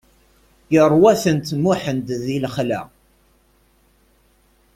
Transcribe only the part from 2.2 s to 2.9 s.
di lexla.